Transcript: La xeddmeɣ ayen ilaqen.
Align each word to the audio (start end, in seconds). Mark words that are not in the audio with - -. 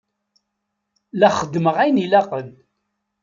La 1.19 1.29
xeddmeɣ 1.37 1.75
ayen 1.77 2.03
ilaqen. 2.05 2.49